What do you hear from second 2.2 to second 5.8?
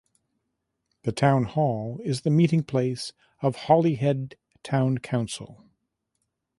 the meeting place of Holyhead Town Council.